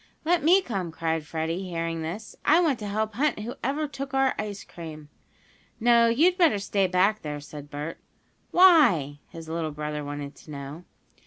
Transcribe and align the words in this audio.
"Let 0.25 0.43
me 0.43 0.63
come!" 0.63 0.91
cried 0.91 1.27
Freddie, 1.27 1.61
hearing 1.69 2.01
this. 2.01 2.35
"I 2.43 2.59
want 2.59 2.79
to 2.79 2.87
help 2.87 3.13
hunt 3.13 3.41
whoever 3.41 3.87
took 3.87 4.15
our 4.15 4.33
ice 4.39 4.63
cream." 4.63 5.09
"No, 5.79 6.07
you'd 6.07 6.39
better 6.39 6.57
stay 6.57 6.87
back 6.87 7.21
there," 7.21 7.39
said 7.39 7.69
Bert. 7.69 7.99
"Why?" 8.49 9.19
his 9.29 9.47
little 9.47 9.69
brother 9.69 10.03
wanted 10.03 10.33
to 10.37 10.49
know. 10.49 10.85